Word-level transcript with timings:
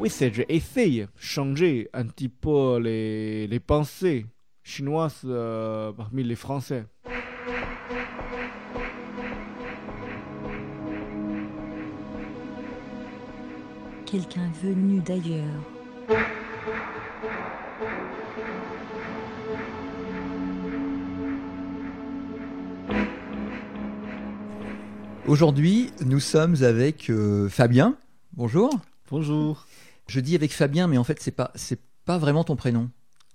Oui, 0.00 0.10
c'est 0.10 0.32
j'essaye 0.32 1.00
de 1.00 1.08
changer 1.16 1.88
un 1.92 2.06
petit 2.06 2.28
peu 2.28 2.78
les, 2.78 3.48
les 3.48 3.58
pensées 3.58 4.26
chinoises 4.62 5.22
euh, 5.24 5.90
parmi 5.90 6.22
les 6.22 6.36
Français. 6.36 6.86
Quelqu'un 14.06 14.52
venu 14.62 15.00
d'ailleurs. 15.00 15.44
Aujourd'hui, 25.26 25.90
nous 26.06 26.20
sommes 26.20 26.54
avec 26.62 27.10
euh, 27.10 27.48
Fabien. 27.48 27.96
Bonjour. 28.32 28.70
Bonjour. 29.10 29.66
Je 30.08 30.20
dis 30.20 30.34
avec 30.34 30.52
Fabien, 30.52 30.86
mais 30.86 30.98
en 30.98 31.04
fait, 31.04 31.18
c'est 31.20 31.30
pas 31.30 31.50
c'est 31.54 31.80
pas 32.04 32.18
vraiment 32.18 32.44
ton 32.44 32.56
prénom. 32.56 32.90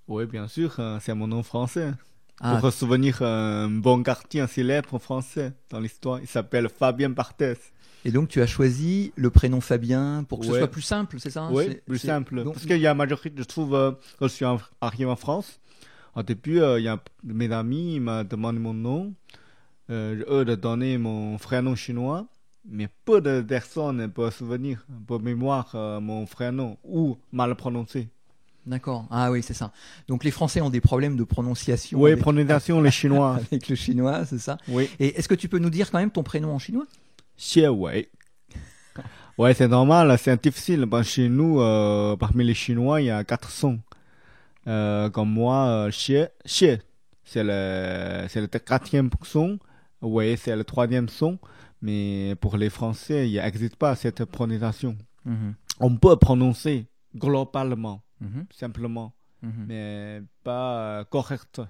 Oui, 0.08 0.26
bien 0.26 0.48
sûr, 0.48 0.74
euh, 0.78 0.98
c'est 1.00 1.14
mon 1.14 1.26
nom 1.28 1.42
français. 1.42 1.92
Ah, 2.40 2.56
Pour 2.60 2.72
souvenir 2.72 3.22
un 3.22 3.68
bon 3.70 4.02
quartier 4.02 4.44
célèbre 4.48 4.98
français 4.98 5.52
dans 5.70 5.78
l'histoire, 5.78 6.18
il 6.20 6.26
s'appelle 6.26 6.68
Fabien 6.68 7.08
Barthès. 7.10 7.58
et 8.04 8.10
donc 8.10 8.28
tu 8.28 8.42
as 8.42 8.46
choisi 8.46 9.12
le 9.16 9.30
prénom 9.30 9.60
Fabien 9.60 10.24
pour 10.28 10.40
que 10.40 10.46
ce 10.46 10.52
soit 10.58 10.68
plus 10.70 10.82
simple, 10.82 11.18
c'est 11.20 11.30
ça 11.30 11.48
Oui, 11.52 11.64
C'est- 11.68 11.84
plus 11.86 11.98
simple. 11.98 12.42
donc- 12.42 12.54
Parce 12.54 12.66
qu'il 12.66 12.78
y 12.78 12.86
a 12.88 12.92
majorité, 12.92 13.32
je 13.38 13.44
trouve, 13.44 13.74
euh, 13.76 13.92
quand 14.18 14.26
je 14.26 14.32
suis 14.34 14.44
arrivé 14.80 15.04
en 15.06 15.16
France, 15.16 15.60
au 16.16 16.22
début, 16.24 16.58
euh, 16.60 16.80
il 16.80 16.84
y 16.84 16.88
a 16.88 17.00
mes 17.22 17.50
amis, 17.52 18.00
m'ont 18.00 18.24
demandé 18.24 18.58
mon 18.58 18.74
nom, 18.74 19.14
euh, 19.90 20.22
eux 20.28 20.44
de 20.44 20.54
donner 20.56 20.98
mon 20.98 21.38
frère 21.38 21.62
nom 21.62 21.76
chinois, 21.76 22.26
mais 22.68 22.88
peu 23.04 23.20
de 23.20 23.40
personnes 23.42 24.10
peuvent 24.10 24.32
se 24.32 24.38
souvenir, 24.38 24.86
pour 25.06 25.20
mémoire, 25.20 25.70
euh, 25.74 26.00
mon 26.00 26.26
frère 26.26 26.52
nom, 26.52 26.76
ou 26.84 27.16
mal 27.32 27.54
prononcé. 27.54 28.08
D'accord. 28.66 29.06
Ah 29.10 29.30
oui, 29.30 29.42
c'est 29.42 29.52
ça. 29.54 29.72
Donc 30.08 30.24
les 30.24 30.30
Français 30.30 30.60
ont 30.62 30.70
des 30.70 30.80
problèmes 30.80 31.16
de 31.16 31.24
prononciation. 31.24 32.00
Oui, 32.00 32.12
avec, 32.12 32.22
prononciation, 32.22 32.80
les 32.80 32.90
Chinois. 33.00 33.34
avec 33.36 33.68
le 33.68 33.74
chinois, 33.76 34.24
c'est 34.24 34.38
ça. 34.38 34.56
oui. 34.68 34.88
Et 34.98 35.18
est-ce 35.18 35.28
que 35.28 35.34
tu 35.34 35.48
peux 35.48 35.58
nous 35.58 35.68
dire 35.70 35.90
quand 35.90 35.98
même 35.98 36.10
ton 36.10 36.22
prénom 36.22 36.54
en 36.54 36.58
chinois? 36.58 36.86
Xie 37.36 37.66
Wei. 37.66 38.08
Ouais, 39.36 39.52
c'est 39.52 39.66
normal, 39.66 40.16
c'est 40.18 40.40
difficile. 40.42 40.86
Ben, 40.86 41.02
chez 41.02 41.28
nous, 41.28 41.60
euh, 41.60 42.14
parmi 42.16 42.44
les 42.44 42.54
Chinois, 42.54 43.00
il 43.00 43.06
y 43.06 43.10
a 43.10 43.24
quatre 43.24 43.50
sons. 43.50 43.80
Euh, 44.68 45.10
comme 45.10 45.28
moi, 45.30 45.66
euh, 45.66 45.90
Xie, 45.90 46.24
Xie, 46.46 46.78
c'est 47.24 47.42
le, 47.42 48.26
c'est 48.28 48.40
le 48.40 48.46
quatrième 48.46 49.10
son. 49.22 49.58
Wei, 50.00 50.36
c'est 50.36 50.54
le 50.54 50.62
troisième 50.62 51.08
son. 51.08 51.38
Mais 51.84 52.34
pour 52.40 52.56
les 52.56 52.70
Français, 52.70 53.28
il 53.30 53.34
n'existe 53.40 53.76
pas 53.76 53.94
cette 53.94 54.24
prononciation. 54.24 54.96
Mhm, 55.26 55.54
On 55.80 55.96
peut 55.96 56.16
prononcer 56.16 56.86
globalement, 57.14 58.02
mhm, 58.20 58.46
simplement, 58.62 59.12
mhm. 59.42 59.64
mais 59.68 60.22
pas 60.42 60.66
euh, 61.00 61.04
correct, 61.04 61.60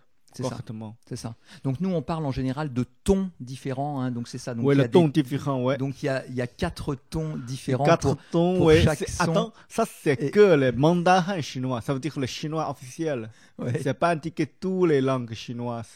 correctement. 0.40 0.96
C'est 1.08 1.16
ça. 1.24 1.34
Donc 1.64 1.80
nous, 1.80 1.90
on 1.92 2.02
parle 2.02 2.24
en 2.26 2.30
général 2.32 2.72
de 2.72 2.84
tons 3.04 3.30
différents. 3.40 4.00
hein, 4.00 4.10
donc 4.16 4.26
c'est 4.28 4.38
ça. 4.38 4.54
Donc 4.54 4.64
Oui, 4.66 4.74
le 4.76 4.88
ton 4.88 5.08
des- 5.08 5.22
différent, 5.22 5.62
ouais. 5.62 5.76
Donc 5.78 6.02
il 6.02 6.06
y 6.06 6.08
a, 6.08 6.24
il 6.26 6.34
y 6.34 6.40
a 6.42 6.46
quatre 6.46 6.96
tons 7.10 7.36
différents. 7.36 7.84
Quatre 7.84 8.14
pour- 8.14 8.24
tons, 8.30 8.56
pour 8.56 8.66
ouais. 8.66 8.82
chaque 8.82 9.08
son. 9.08 9.22
Attends, 9.24 9.52
ça 9.68 9.84
c'est 10.02 10.20
Et- 10.22 10.30
que 10.30 10.54
le 10.62 10.70
mandarin 10.72 11.40
chinois. 11.40 11.80
Ça 11.80 11.92
veut 11.94 12.00
dire 12.00 12.18
le 12.18 12.26
chinois 12.26 12.68
officiel. 12.70 13.30
Ouais, 13.58 13.80
C'est 13.82 13.94
pas 13.94 14.10
indiqué 14.10 14.46
toutes 14.46 14.88
les 14.90 15.00
langues 15.00 15.32
chinoises. 15.34 15.90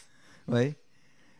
ouais. 0.49 0.75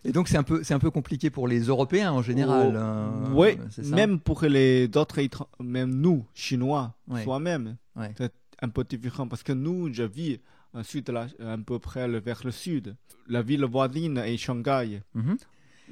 Et 0.06 0.12
donc 0.12 0.28
c'est 0.30 0.38
un 0.38 0.44
peu, 0.44 0.64
c'est 0.64 0.74
un 0.74 0.80
peu 0.80 0.92
compliqué 0.92 1.30
pour 1.30 1.48
les 1.48 1.62
Européens 1.62 2.12
en 2.12 2.22
général. 2.22 2.76
hein, 2.78 3.12
oui, 3.34 3.58
même 3.84 4.20
pour 4.20 4.42
les 4.44 4.90
autres, 4.96 5.20
étran- 5.20 5.48
même 5.60 5.94
nous, 5.94 6.26
chinois, 6.34 6.94
Ouais. 7.08 7.24
soi-même, 7.24 7.76
Ouais. 7.96 8.14
c'est 8.18 8.32
un 8.62 8.70
peu 8.70 8.84
différent. 8.84 9.28
Parce 9.28 9.44
que 9.44 9.52
nous, 9.54 9.94
je 9.94 10.04
vis 10.04 10.40
au 10.74 10.84
sud, 10.84 11.06
de 11.06 11.12
la, 11.12 11.28
à 11.46 11.58
peu 11.58 11.80
près 11.80 12.08
vers 12.20 12.42
le 12.46 12.52
sud. 12.52 12.96
La 13.28 13.42
ville 13.42 13.66
voisine 13.66 14.18
est 14.20 14.38
Shanghai. 14.38 15.02
Mhm. 15.16 15.38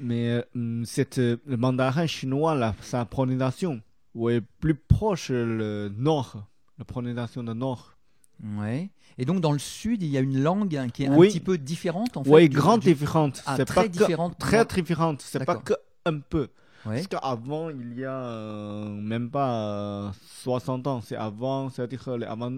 Mais 0.00 0.40
euh, 0.56 0.84
cette, 0.84 1.18
euh, 1.18 1.36
le 1.46 1.56
mandarin 1.56 2.06
chinois, 2.06 2.54
là, 2.54 2.74
sa 2.80 3.04
prononciation, 3.04 3.82
est 4.30 4.40
plus 4.60 4.74
proche 4.74 5.30
le 5.30 5.90
nord, 5.96 6.46
la 6.78 6.84
prononciation 6.84 7.42
du 7.42 7.54
nord. 7.54 7.96
Ouais. 8.42 8.90
Et 9.18 9.24
donc 9.24 9.40
dans 9.40 9.52
le 9.52 9.58
sud, 9.58 10.02
il 10.02 10.08
y 10.08 10.16
a 10.16 10.20
une 10.20 10.40
langue 10.42 10.68
qui 10.92 11.04
est 11.04 11.08
un 11.08 11.16
petit 11.18 11.40
peu 11.40 11.58
différente 11.58 12.16
en 12.16 12.24
fait. 12.24 12.30
Oui, 12.30 12.48
grande 12.48 12.80
du- 12.80 12.88
différente. 12.94 13.42
Ah, 13.46 13.56
c'est 13.56 13.64
très 13.64 13.82
pas 13.82 13.88
que- 13.88 13.92
différente. 13.98 14.38
très 14.38 14.64
différente. 14.64 15.22
C'est 15.22 15.44
pas 15.44 15.56
que 15.56 15.74
un 16.06 16.20
peu. 16.20 16.48
Ouais. 16.86 16.94
Parce 17.02 17.08
qu'avant, 17.08 17.70
il 17.70 17.98
y 17.98 18.04
a 18.04 18.14
euh, 18.14 18.88
même 18.88 19.30
pas 19.30 20.06
euh, 20.06 20.10
60 20.42 20.86
ans. 20.86 21.00
C'est 21.00 21.16
avant, 21.16 21.68
c'est-à-dire 21.70 22.04
euh, 22.08 22.20
avant 22.28 22.52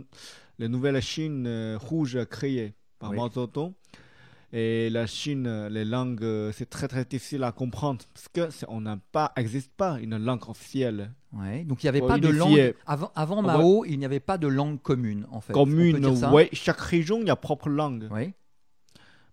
les 0.58 0.68
nouvelles 0.68 1.00
Chine 1.00 1.44
euh, 1.46 1.78
rouges 1.80 2.18
créées 2.26 2.74
par 2.98 3.10
Oui. 3.10 3.16
Mao 3.16 3.30
Zedong. 3.30 3.72
Et 4.52 4.90
la 4.90 5.06
Chine, 5.06 5.68
les 5.68 5.84
langues, 5.84 6.50
c'est 6.52 6.68
très 6.68 6.88
très 6.88 7.04
difficile 7.04 7.44
à 7.44 7.52
comprendre 7.52 8.00
parce 8.12 8.28
que 8.28 8.64
on 8.68 8.80
n'a 8.80 8.98
pas, 9.12 9.32
existe 9.36 9.72
pas 9.76 9.98
une 10.00 10.16
langue 10.16 10.48
officielle 10.48 11.12
Ouais. 11.32 11.62
Donc 11.64 11.82
il 11.82 11.86
n'y 11.86 11.90
avait 11.90 12.00
pas 12.00 12.18
de 12.18 12.28
langue 12.28 12.74
avant, 12.86 13.12
avant 13.14 13.38
Ah, 13.38 13.42
Mao. 13.58 13.84
Il 13.84 13.98
n'y 13.98 14.04
avait 14.04 14.18
pas 14.20 14.36
de 14.38 14.48
langue 14.48 14.82
commune 14.82 15.26
en 15.30 15.40
fait. 15.40 15.52
Commune. 15.52 16.04
Ouais, 16.32 16.48
chaque 16.52 16.80
région 16.80 17.20
il 17.20 17.28
y 17.28 17.30
a 17.30 17.36
propre 17.36 17.68
langue. 17.68 18.08
Ouais. 18.10 18.34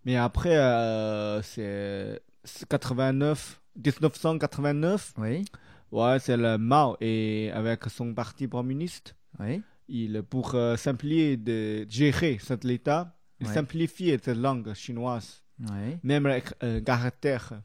Mais 0.05 0.15
après, 0.15 0.55
euh, 0.57 1.41
c'est 1.41 2.21
c'est 2.43 2.67
89, 2.69 3.61
1989. 3.83 5.13
Oui. 5.17 5.43
Ouais, 5.91 6.17
c'est 6.19 6.37
le 6.37 6.57
Mao 6.57 6.97
et 7.01 7.49
avec 7.53 7.85
son 7.85 8.13
parti 8.13 8.47
communiste, 8.47 9.15
Oui. 9.39 9.61
il 9.87 10.21
pour 10.21 10.53
euh, 10.53 10.75
simplifier 10.75 11.37
de 11.37 11.85
gérer 11.89 12.37
cet 12.41 12.65
état, 12.65 13.15
il 13.39 13.47
Ouais. 13.47 13.53
simplifiait 13.53 14.19
cette 14.23 14.37
langue 14.37 14.73
chinoise, 14.73 15.43
Ouais. 15.59 15.99
même 16.03 16.27
les 16.27 16.43
euh, 16.63 16.81
caractères, 16.81 17.61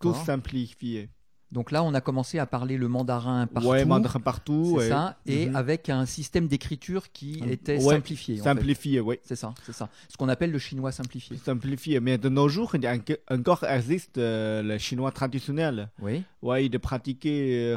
tout 0.00 0.14
simplifié. 0.14 1.08
Donc 1.52 1.72
là, 1.72 1.82
on 1.82 1.92
a 1.94 2.00
commencé 2.00 2.38
à 2.38 2.46
parler 2.46 2.76
le 2.76 2.86
mandarin 2.86 3.48
partout. 3.48 3.68
Ouais, 3.70 3.84
mandarin 3.84 4.20
partout, 4.20 4.66
C'est 4.70 4.76
ouais. 4.76 4.88
ça. 4.88 5.18
Et 5.26 5.46
Mhm. 5.48 5.56
avec 5.56 5.88
un 5.88 6.06
système 6.06 6.46
d'écriture 6.46 7.10
qui 7.10 7.42
Mm. 7.44 7.48
était 7.50 7.76
Ouais, 7.84 7.94
simplifié. 7.96 8.34
en 8.34 8.44
fait. 8.44 8.50
simplifié, 8.50 9.00
oui. 9.00 9.16
C'est 9.24 9.34
ça, 9.34 9.52
c'est 9.64 9.72
ça. 9.72 9.88
Ce 10.08 10.16
qu'on 10.16 10.28
appelle 10.28 10.52
le 10.52 10.60
chinois 10.60 10.92
simplifié. 10.92 11.36
Simplifié, 11.38 11.98
mais 11.98 12.18
de 12.18 12.28
nos 12.28 12.48
jours, 12.48 12.76
il 12.76 12.86
encore 13.30 13.64
existe 13.64 14.18
euh, 14.18 14.62
le 14.62 14.78
chinois 14.78 15.10
traditionnel. 15.10 15.90
Oui. 16.00 16.22
Ouais, 16.40 16.66
il 16.66 16.74
est 16.74 16.78
pratiqué 16.78 17.74
euh, 17.74 17.76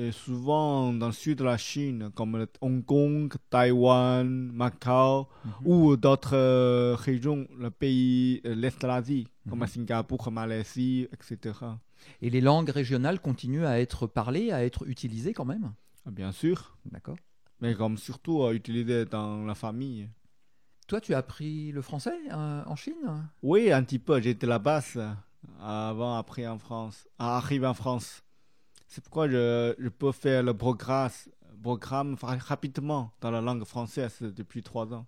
euh, 0.00 0.10
souvent 0.10 0.92
dans 0.92 1.06
le 1.06 1.12
sud 1.12 1.38
de 1.38 1.44
la 1.44 1.56
Chine, 1.58 2.10
comme 2.16 2.46
Hong 2.60 2.84
Kong, 2.84 3.32
Taïwan, 3.50 4.50
Macao, 4.52 5.28
Mhm. 5.44 5.52
ou 5.64 5.96
d'autres 5.96 6.34
euh, 6.36 6.96
régions, 6.98 7.46
le 7.56 7.70
pays, 7.70 8.40
l'Est 8.44 8.82
de 8.82 8.86
l'Asie, 8.88 9.28
comme 9.48 9.60
Mhm. 9.60 9.66
Singapour, 9.68 10.30
Malaisie, 10.32 11.06
etc. 11.12 11.54
Et 12.20 12.30
les 12.30 12.40
langues 12.40 12.70
régionales 12.70 13.20
continuent 13.20 13.66
à 13.66 13.80
être 13.80 14.06
parlées, 14.06 14.50
à 14.52 14.64
être 14.64 14.88
utilisées 14.88 15.32
quand 15.32 15.44
même? 15.44 15.72
Ah, 16.06 16.10
Bien 16.10 16.32
sûr, 16.32 16.76
D'accord. 16.86 17.16
mais 17.60 17.74
comme 17.74 17.96
surtout 17.98 18.42
euh, 18.42 18.52
utilisé 18.54 19.04
dans 19.04 19.44
la 19.44 19.54
famille. 19.54 20.08
Toi, 20.88 21.00
tu 21.00 21.14
as 21.14 21.18
appris 21.18 21.72
le 21.72 21.80
français 21.82 22.18
euh, 22.30 22.62
en 22.66 22.76
Chine? 22.76 23.28
Oui, 23.42 23.72
un 23.72 23.82
petit 23.82 23.98
peu, 23.98 24.20
j'étais 24.20 24.46
là-bas 24.46 24.82
avant, 25.60 26.16
après 26.16 26.46
en 26.46 26.58
France, 26.58 27.08
à 27.18 27.36
arriver 27.36 27.66
en 27.66 27.74
France. 27.74 28.22
C'est 28.88 29.02
pourquoi 29.02 29.28
je, 29.28 29.74
je 29.78 29.88
peux 29.88 30.12
faire 30.12 30.42
le 30.42 30.54
programme, 30.54 31.10
programme 31.62 32.16
ra- 32.20 32.36
rapidement 32.36 33.12
dans 33.20 33.30
la 33.30 33.40
langue 33.40 33.64
française 33.64 34.18
depuis 34.20 34.62
trois 34.62 34.92
ans. 34.92 35.06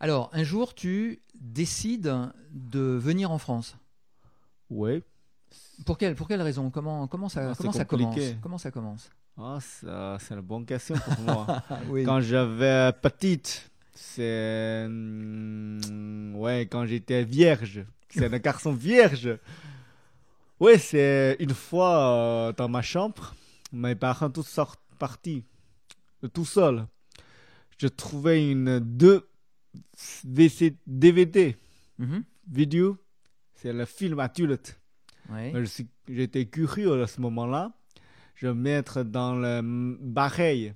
Alors, 0.00 0.28
un 0.32 0.42
jour, 0.44 0.74
tu 0.74 1.22
décides 1.34 2.12
de 2.52 2.80
venir 2.80 3.30
en 3.30 3.38
France? 3.38 3.76
Oui. 4.68 5.02
Pour 5.86 5.96
quelle, 5.98 6.14
pour 6.14 6.28
quelle 6.28 6.42
raison? 6.42 6.70
Comment, 6.70 7.06
comment 7.08 7.28
ça, 7.28 7.50
Ah, 7.50 7.54
comment 7.56 7.72
ça 7.72 7.84
commence? 7.84 8.16
Comment 8.42 8.58
ça 8.58 8.70
commence? 8.70 9.10
Ah, 9.38 9.58
ça, 9.60 10.18
c'est 10.20 10.34
une 10.34 10.40
bonne 10.42 10.66
question 10.66 10.94
pour 10.96 11.18
moi. 11.20 11.46
oui. 11.88 12.04
Quand 12.04 12.20
j'avais 12.20 12.92
petite, 13.00 13.70
c'est. 13.94 14.84
hum, 14.86 16.34
Ouais, 16.36 16.66
quand 16.70 16.86
j'étais 16.86 17.24
vierge. 17.24 17.84
C'est 18.10 18.32
un 18.32 18.38
garçon 18.38 18.72
vierge. 18.72 19.38
Ouais, 20.58 20.78
c'est 20.78 21.36
une 21.38 21.54
fois 21.54 22.48
euh, 22.48 22.52
dans 22.52 22.68
ma 22.68 22.82
chambre, 22.82 23.34
mes 23.72 23.94
parents 23.94 24.28
tous 24.30 24.42
sortent 24.46 24.80
partis, 24.98 25.44
euh, 26.24 26.28
tout 26.28 26.44
seul. 26.44 26.86
Je 27.78 27.86
trouvais 27.88 28.50
une 28.50 28.78
deux 28.80 29.26
VC 30.24 30.76
DVD 30.86 31.56
Mhm. 31.98 32.24
vidéo. 32.50 32.98
C'est 33.54 33.72
le 33.72 33.84
film 33.84 34.18
adulte. 34.20 34.79
Je 35.54 35.64
suis- 35.64 35.88
J'étais 36.08 36.46
curieux 36.46 37.02
à 37.02 37.06
ce 37.06 37.20
moment-là. 37.20 37.72
Je 38.34 38.46
vais 38.48 38.54
mettre 38.54 39.02
dans 39.02 39.34
le 39.34 39.98
pareil. 40.14 40.74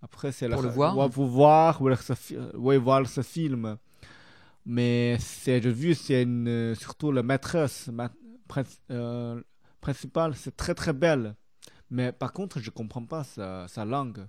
Après, 0.00 0.30
c'est 0.32 0.48
Pour 0.48 0.62
le 0.62 0.68
voir 0.68 0.96
ouais, 0.96 1.08
Pour 1.10 1.26
voir, 1.26 1.82
ouais, 1.82 1.96
ce, 1.96 2.56
ouais, 2.56 2.78
voir 2.78 3.06
ce 3.06 3.22
film. 3.22 3.76
Mais 4.64 5.16
c'est, 5.18 5.60
j'ai 5.62 5.72
vu, 5.72 5.94
c'est 5.94 6.22
une, 6.22 6.74
surtout 6.74 7.10
la 7.10 7.22
maîtresse 7.22 7.88
ma- 7.88 8.10
euh, 8.90 9.42
principale, 9.80 10.34
c'est 10.36 10.56
très 10.56 10.74
très 10.74 10.92
belle. 10.92 11.34
Mais 11.90 12.12
par 12.12 12.32
contre, 12.32 12.60
je 12.60 12.70
comprends 12.70 13.04
pas 13.04 13.24
sa, 13.24 13.66
sa 13.66 13.84
langue. 13.84 14.26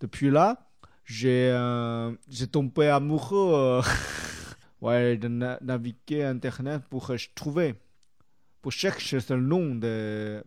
Depuis 0.00 0.30
là, 0.30 0.70
j'ai 1.04 1.50
euh, 1.52 2.12
j'ai 2.28 2.46
tombé 2.46 2.88
amoureux 2.88 3.52
euh, 3.54 3.82
ouais, 4.80 5.16
de 5.18 5.28
na- 5.28 5.58
naviguer 5.60 6.24
Internet 6.24 6.82
pour 6.88 7.10
euh, 7.10 7.16
trouver, 7.34 7.74
pour 8.64 8.72
chercher 8.72 9.18
le 9.28 9.40
nom 9.42 9.74
de 9.74 10.42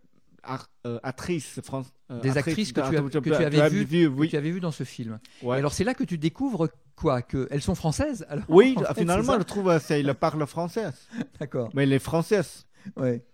euh, 0.86 0.98
actrices 1.04 1.60
France, 1.62 1.86
euh, 2.10 2.20
Des 2.20 2.36
actrices 2.36 2.72
que 2.72 2.80
tu 2.80 2.96
as- 2.96 3.02
que 3.02 3.18
tu 3.20 3.32
avais 3.32 3.68
vues, 3.68 3.86
que 3.86 4.06
oui. 4.08 4.28
tu 4.28 4.36
avais 4.36 4.50
vu 4.50 4.58
dans 4.58 4.72
ce 4.72 4.82
film. 4.82 5.20
Ouais. 5.40 5.54
Et 5.56 5.58
alors 5.60 5.72
c'est 5.72 5.84
là 5.84 5.94
que 5.94 6.02
tu 6.02 6.18
découvres 6.18 6.68
quoi? 6.96 7.22
Que 7.22 7.46
elles 7.52 7.62
sont 7.62 7.76
françaises 7.76 8.26
alors? 8.28 8.44
Oui, 8.48 8.74
En 8.78 8.82
fait, 8.92 9.02
finalement, 9.02 9.38
je 9.38 9.44
trouve 9.44 9.68
euh, 9.68 9.78
c'est 9.78 10.00
il 10.00 10.12
parle 10.14 10.44
français. 10.48 10.86
ça 10.90 11.24
D'accord. 11.40 11.70
Mais 11.74 11.86
les 11.86 12.00
françaises. 12.00 12.66
Ouais. 12.96 13.24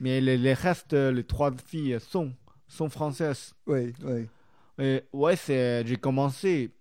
Mais 0.00 0.20
les, 0.20 0.36
les 0.36 0.54
restes, 0.54 0.94
euh, 0.94 1.12
les 1.12 1.22
trois 1.22 1.52
filles 1.64 1.98
sont, 2.00 2.32
sont 2.66 2.88
françaises. 2.90 3.54
Ouais, 3.68 3.92
ouais. 4.02 4.28
Et 4.80 5.04
ouais, 5.12 5.36
j'ai 5.46 5.96
commencé 6.00 6.72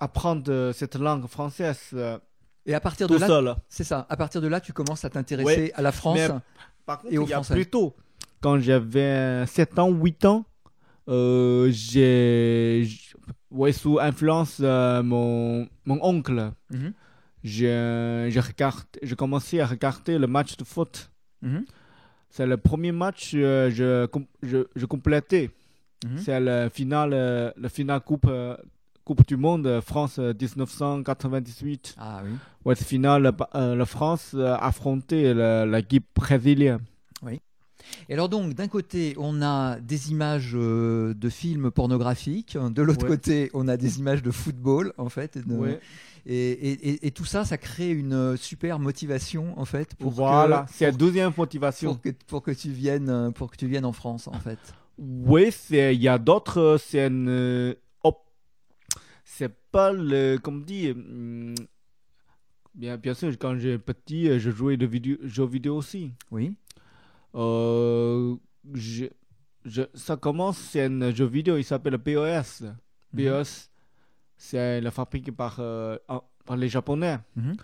à 0.00 0.06
apprendre 0.06 0.50
euh, 0.50 0.72
cette 0.72 0.96
langue 0.96 1.28
française 1.28 1.78
euh, 1.94 2.18
Et 2.66 2.74
à 2.74 2.80
partir 2.80 3.06
de 3.06 3.14
tout 3.16 3.20
là, 3.42 3.56
c'est 3.68 3.84
ça. 3.84 4.06
À 4.08 4.16
partir 4.16 4.40
de 4.40 4.48
là, 4.48 4.60
tu 4.60 4.72
commences 4.72 5.04
à 5.04 5.10
t'intéresser 5.10 5.70
à 5.76 5.82
la 5.82 5.92
France. 5.92 6.18
Mais- 6.18 6.28
Par 6.86 7.00
contre, 7.00 7.12
Et 7.12 7.16
il 7.16 7.28
y 7.28 7.32
a 7.32 7.40
plus 7.40 7.66
tôt, 7.66 7.94
quand 8.40 8.58
j'avais 8.60 9.44
7 9.46 9.78
ans, 9.78 9.90
8 9.90 10.24
ans, 10.24 10.44
euh, 11.08 11.68
j'ai, 11.72 12.88
ouais, 13.50 13.72
sous 13.72 13.98
influence 13.98 14.58
euh, 14.60 15.02
mon, 15.02 15.68
mon 15.84 15.98
oncle, 16.02 16.52
Mhm, 16.70 16.92
j'ai, 17.44 18.28
j'ai 18.30 18.40
regardé, 18.40 18.84
j'ai 19.02 19.14
commencé 19.16 19.60
à 19.60 19.66
regarder 19.66 20.18
le 20.18 20.26
match 20.26 20.56
de 20.56 20.64
foot. 20.64 21.10
mhm, 21.42 21.64
C'est 22.30 22.46
le 22.46 22.56
premier 22.56 22.92
match 22.92 23.32
euh, 23.34 23.70
je, 23.70 24.06
je, 24.42 24.58
je 24.74 24.86
complétais. 24.86 25.50
mhm. 26.04 26.18
C'est 26.18 26.40
le 26.40 26.68
final, 26.68 27.10
euh, 27.12 27.50
le 27.56 27.68
final 27.68 28.00
coupe, 28.00 28.26
euh, 28.28 28.56
coupe 29.06 29.24
du 29.26 29.36
monde 29.36 29.66
euh, 29.68 29.80
France 29.80 30.18
euh, 30.18 30.34
1998. 30.38 31.94
Ah 31.98 32.20
oui. 32.24 32.32
Ouais, 32.64 32.74
c'est 32.74 32.84
final, 32.84 33.32
euh, 33.54 33.74
la 33.76 33.86
France 33.86 34.32
euh, 34.34 34.56
affrontait 34.60 35.32
la- 35.32 35.64
l'équipe 35.64 36.06
brésilienne. 36.14 36.80
Et 38.08 38.14
alors 38.14 38.28
donc, 38.28 38.52
d'un 38.54 38.66
côté, 38.66 39.14
on 39.16 39.40
a 39.42 39.78
des 39.78 40.10
images 40.10 40.54
euh, 40.56 41.14
de 41.14 41.28
films 41.28 41.70
pornographiques, 41.70 42.58
de 42.60 42.82
l'autre 42.82 43.04
Ouais. 43.04 43.10
côté, 43.10 43.48
on 43.54 43.68
a 43.68 43.76
des 43.76 44.00
images 44.00 44.24
de 44.24 44.32
football, 44.32 44.92
en 44.98 45.08
fait. 45.08 45.36
et 45.36 45.40
de- 45.42 45.54
Ouais. 45.54 45.78
Et, 46.28 47.06
et- 47.06 47.10
tout 47.12 47.24
ça, 47.24 47.44
ça 47.44 47.56
crée 47.58 47.90
une 47.92 48.12
euh, 48.12 48.36
super 48.36 48.80
motivation, 48.80 49.56
en 49.56 49.64
fait, 49.64 49.94
pour 49.94 50.10
voilà, 50.10 50.66
c'est 50.68 50.86
la 50.86 50.90
deuxième 50.90 51.32
motivation. 51.38 51.92
pour 51.92 52.02
que, 52.02 52.08
pour 52.26 52.42
que 52.42 52.50
tu 52.50 52.70
viennes, 52.70 53.08
euh, 53.08 53.30
pour 53.30 53.52
que 53.52 53.56
tu 53.56 53.68
viennes 53.68 53.84
en 53.84 53.92
France, 53.92 54.26
en 54.26 54.40
fait. 54.40 54.58
Oui, 54.98 55.54
il 55.70 56.02
y 56.02 56.08
a 56.08 56.18
d'autres 56.18 56.58
euh, 56.60 56.78
scènes. 56.78 57.28
C'est 59.26 59.52
pas 59.72 59.92
le. 59.92 60.38
Comme 60.38 60.64
dit. 60.64 60.92
hum, 60.92 61.54
bien, 62.74 62.96
bien 62.96 63.12
sûr, 63.12 63.28
quand 63.38 63.58
j'étais 63.58 63.78
petit, 63.78 64.38
je 64.38 64.50
jouais 64.50 64.76
de 64.78 64.86
vidéo, 64.86 65.16
jeux 65.24 65.46
vidéo 65.46 65.76
aussi. 65.76 66.12
Oui. 66.30 66.56
Euh, 67.34 68.36
je, 68.72 69.06
je, 69.64 69.82
ça 69.94 70.16
commence, 70.16 70.56
c'est 70.56 70.84
un 70.84 71.14
jeu 71.14 71.26
vidéo, 71.26 71.58
il 71.58 71.64
s'appelle 71.64 71.98
POS. 71.98 72.62
Mhm. 73.12 73.24
POS, 73.24 73.68
c'est 74.38 74.80
la 74.80 74.90
fabriqué 74.90 75.32
par, 75.32 75.56
euh, 75.58 75.98
par 76.46 76.56
les 76.56 76.68
Japonais. 76.68 77.18
Mhm. 77.34 77.56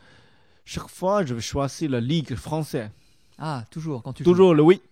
Chaque 0.65 0.89
fois, 0.89 1.25
je 1.25 1.35
vais 1.35 1.41
choisir 1.41 1.91
la 1.91 2.01
Ligue 2.01 2.35
française. 2.35 2.91
Ah, 3.39 3.65
toujours, 3.71 4.03
quand 4.03 4.13
tu 4.13 4.25
Toujours 4.25 4.55
le 4.55 4.63
oui. 4.63 4.83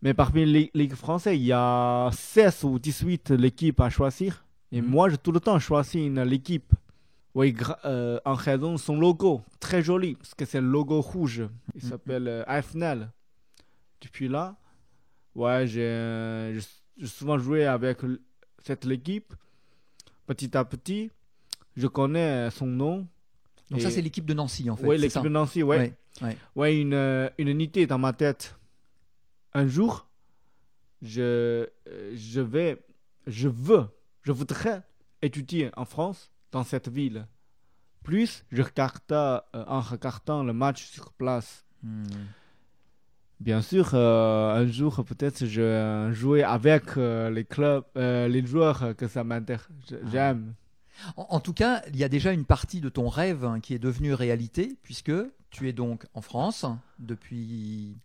Mais 0.00 0.14
parmi 0.14 0.44
les 0.44 0.70
ligues 0.74 0.94
françaises, 0.94 1.36
il 1.36 1.44
y 1.44 1.52
a 1.52 2.10
16 2.12 2.64
ou 2.64 2.78
18 2.78 3.30
l'équipe 3.30 3.80
à 3.80 3.88
choisir. 3.88 4.44
Et 4.72 4.80
Mhm. 4.80 4.88
moi, 4.88 5.08
j'ai 5.10 5.18
tout 5.18 5.32
le 5.32 5.40
temps 5.40 5.58
choisi 5.58 6.06
une 6.06 6.22
l'équipe. 6.22 6.72
Oui, 7.34 7.54
euh, 7.84 8.18
en 8.24 8.34
raison 8.34 8.72
de 8.72 8.76
son 8.78 8.98
logo, 8.98 9.42
très 9.60 9.82
joli, 9.82 10.14
parce 10.16 10.34
que 10.34 10.44
c'est 10.44 10.60
le 10.60 10.66
logo 10.66 11.00
rouge. 11.00 11.42
Il 11.74 11.82
Mhm. 11.82 11.90
s'appelle 11.90 12.28
euh, 12.28 12.44
AFNL. 12.46 13.10
Depuis 14.00 14.28
là, 14.28 14.56
ouais, 15.34 15.66
j'ai 15.66 15.80
euh, 15.82 16.60
souvent 17.04 17.38
joué 17.38 17.64
avec 17.66 17.98
cette 18.64 18.84
équipe. 18.86 19.32
Petit 20.26 20.56
à 20.56 20.64
petit, 20.64 21.10
je 21.76 21.86
connais 21.86 22.50
son 22.50 22.66
nom. 22.66 23.06
Donc 23.70 23.80
ça, 23.80 23.90
c'est 23.90 24.02
l'équipe 24.02 24.26
de 24.26 24.34
Nancy, 24.34 24.68
en 24.68 24.76
fait. 24.76 24.86
Oui, 24.86 24.98
l'équipe 24.98 25.22
de 25.22 25.28
Nancy, 25.28 25.62
ouais. 25.62 25.78
Ouais, 25.78 25.94
ouais. 26.22 26.36
Ouais, 26.56 26.80
une, 26.80 26.92
euh, 26.94 27.28
une 27.38 27.48
unité 27.48 27.86
dans 27.86 27.98
ma 27.98 28.12
tête. 28.12 28.56
Un 29.54 29.66
jour, 29.66 30.06
je, 31.00 31.20
euh, 31.88 32.12
je 32.14 32.40
vais, 32.40 32.82
je 33.26 33.48
veux, 33.48 33.86
je 34.22 34.32
voudrais 34.32 34.82
étudier 35.20 35.70
en 35.76 35.84
France, 35.84 36.30
dans 36.50 36.64
cette 36.64 36.88
ville. 36.88 37.26
Plus, 38.02 38.44
je 38.50 38.62
euh, 38.62 39.40
en 39.54 39.80
regardant 39.80 40.42
le 40.42 40.52
match 40.52 40.84
sur 40.84 41.12
place. 41.12 41.64
Hmm. 41.82 42.04
Bien 43.42 43.60
sûr, 43.60 43.90
euh, 43.94 44.54
un 44.54 44.66
jour, 44.66 45.04
peut-être, 45.04 45.46
je 45.46 45.60
euh, 45.60 46.12
jouais 46.12 46.44
avec 46.44 46.96
euh, 46.96 47.28
les 47.28 47.44
clubs, 47.44 47.84
les 47.96 48.46
joueurs 48.46 48.94
que 48.96 49.08
ça 49.08 49.24
m'intéresse. 49.24 49.66
Ah. 49.90 49.96
J'aime. 50.12 50.54
En, 51.16 51.26
en 51.30 51.40
tout 51.40 51.52
cas, 51.52 51.82
il 51.88 51.96
y 51.96 52.04
a 52.04 52.08
déjà 52.08 52.32
une 52.32 52.44
partie 52.44 52.80
de 52.80 52.88
ton 52.88 53.08
rêve 53.08 53.44
hein, 53.44 53.58
qui 53.58 53.74
est 53.74 53.80
devenue 53.80 54.14
réalité, 54.14 54.76
puisque 54.84 55.12
tu 55.50 55.68
es 55.68 55.72
donc 55.72 56.06
en 56.14 56.20
France 56.20 56.64
depuis 57.00 57.96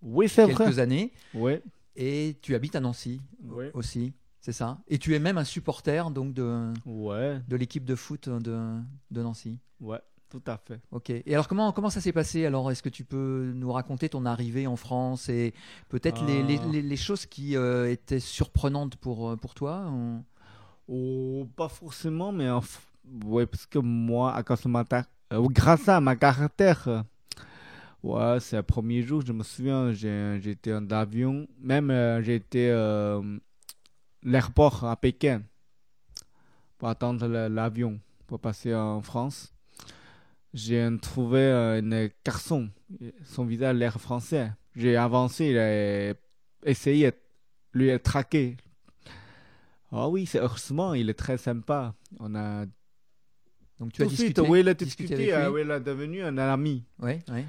Oui, 0.00 0.28
vrai. 0.46 0.54
quelques 0.54 0.78
années 0.78 1.12
Oui, 1.34 1.60
et 1.96 2.38
tu 2.40 2.54
habites 2.54 2.74
à 2.76 2.80
Nancy 2.80 3.20
oui. 3.42 3.66
aussi, 3.74 4.14
c'est 4.44 4.52
ça 4.52 4.78
Et 4.88 4.98
tu 4.98 5.14
es 5.14 5.18
même 5.18 5.38
un 5.38 5.44
supporter 5.44 6.10
donc 6.10 6.34
de, 6.34 6.72
Ouais, 6.84 7.40
de 7.48 7.56
l'équipe 7.56 7.84
de 7.84 7.94
foot 7.94 8.28
de, 8.28 8.56
de 9.10 9.22
Nancy. 9.22 9.58
ouais, 9.80 10.00
tout 10.28 10.42
à 10.46 10.56
fait. 10.58 10.80
Ok. 10.90 11.08
Et 11.10 11.32
alors 11.34 11.48
comment 11.48 11.72
comment 11.72 11.90
ça 11.90 12.00
s'est 12.00 12.12
passé? 12.12 12.44
Alors 12.44 12.70
est-ce 12.70 12.82
que 12.82 12.90
tu 12.98 13.04
peux 13.04 13.52
nous 13.54 13.72
raconter 13.72 14.08
ton 14.08 14.24
arrivée 14.26 14.66
en 14.66 14.76
France 14.76 15.28
et 15.28 15.54
peut-être 15.88 16.24
les, 16.26 16.42
les, 16.42 16.58
Ah. 16.62 16.66
les- 16.72 16.82
les 16.82 16.96
choses 16.96 17.24
qui 17.26 17.56
euh, 17.56 17.90
étaient 17.90 18.20
surprenantes 18.20 18.96
pour 18.96 19.30
euh, 19.30 19.36
pour 19.36 19.54
toi 19.54 19.74
ou- 19.90 20.22
Oh, 20.88 21.48
pas 21.56 21.68
forcément, 21.70 22.30
mais 22.32 22.50
en 22.50 22.60
f- 22.60 22.80
ouais, 23.24 23.46
parce 23.46 23.64
que 23.66 23.78
moi, 23.78 24.34
à 24.34 24.42
cause 24.42 24.62
de 24.64 24.68
ma 24.68 24.84
ta- 24.84 25.06
euh, 25.32 25.46
grâce 25.50 25.88
à 25.88 25.98
ma 26.00 26.14
caractère, 26.16 27.04
ouais, 28.02 28.38
c'est 28.40 28.56
le 28.56 28.62
premier 28.62 29.02
jour, 29.02 29.22
je 29.26 29.32
me 29.32 29.42
souviens, 29.42 29.92
j'étais 29.92 30.74
en 30.74 30.86
avion, 30.90 31.46
même 31.60 31.90
euh, 31.90 32.22
j'étais 32.22 32.68
euh, 32.70 33.22
l'aéroport 34.24 34.84
à 34.84 34.96
Pékin 34.96 35.42
pour 36.78 36.88
attendre 36.88 37.26
l'avion 37.26 38.00
pour 38.26 38.40
passer 38.40 38.74
en 38.74 39.02
France. 39.02 39.52
J'ai 40.52 40.88
trouvé 41.00 41.40
euh, 41.40 41.82
un 41.82 42.08
garçon, 42.24 42.70
son 43.24 43.44
visage 43.44 43.70
a 43.70 43.72
l'air 43.72 44.00
français. 44.00 44.52
J'ai 44.76 44.96
avancé, 44.96 45.44
et 45.46 46.14
essayé 46.68 47.10
de 47.10 47.16
lui 47.74 48.00
traquer 48.00 48.56
ah 49.96 50.08
oui, 50.08 50.26
c'est 50.26 50.40
heureusement, 50.40 50.92
il 50.94 51.08
est 51.08 51.14
très 51.14 51.38
sympa. 51.38 51.94
On 52.18 52.34
a 52.34 52.66
Donc 53.78 53.92
tu 53.92 54.02
as 54.02 54.06
suite, 54.08 54.18
discuté 54.18 54.40
oui, 54.40 54.60
il 54.60 54.68
a 54.68 54.74
discuté 54.74 55.32
euh, 55.32 55.50
oui, 55.52 55.60
il 55.64 55.70
est 55.70 55.80
devenu 55.80 56.24
un 56.24 56.36
ami. 56.36 56.84
Ouais, 56.98 57.20
ouais. 57.30 57.44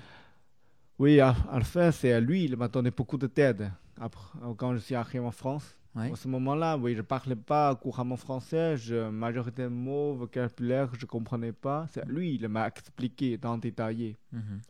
Oui, 0.99 1.19
à, 1.19 1.35
à 1.51 1.57
la 1.57 1.65
fin, 1.65 1.91
c'est 1.91 2.21
lui, 2.21 2.45
il 2.45 2.55
m'a 2.55 2.67
donné 2.67 2.91
beaucoup 2.91 3.17
de 3.17 3.25
d'aide. 3.25 3.71
Après, 3.99 4.39
quand 4.57 4.73
je 4.73 4.79
suis 4.79 4.95
arrivé 4.95 5.19
en 5.19 5.31
France, 5.31 5.75
Ouais. 5.95 6.11
à 6.11 6.15
ce 6.17 6.27
moment-là, 6.27 6.75
oui, 6.77 6.93
je 6.93 7.01
parlais 7.01 7.37
pas 7.37 7.73
couramment 7.75 8.17
français, 8.17 8.75
je, 8.75 9.07
majorité 9.09 9.61
de 9.63 9.67
mots, 9.69 10.13
vocabulaire, 10.13 10.89
je 10.99 11.05
comprenais 11.05 11.53
pas. 11.53 11.87
C'est 11.93 12.05
lui, 12.05 12.35
il 12.35 12.45
m'a 12.49 12.67
expliqué 12.67 13.37
dans 13.37 13.57
détaillé, 13.57 14.17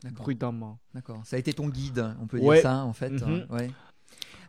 D'accord. 0.04 0.22
prudemment. 0.24 0.78
D'accord. 0.94 1.22
Ça 1.26 1.36
a 1.38 1.40
été 1.40 1.52
ton 1.52 1.68
guide, 1.70 2.14
on 2.22 2.28
peut 2.28 2.38
Ouais. 2.40 2.58
dire 2.58 2.62
ça 2.64 2.84
en 2.84 2.94
fait. 2.94 3.12
Ouais. 3.50 3.72